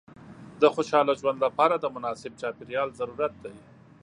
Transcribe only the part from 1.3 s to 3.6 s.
لپاره د مناسب چاپېریال ضرورت دی.